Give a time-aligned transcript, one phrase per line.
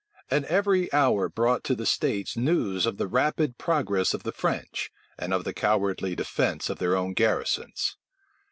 [0.31, 4.89] And every hour brought to the states news of the rapid progress of the French,
[5.15, 7.97] and of the cowardly defence of their own garrisons.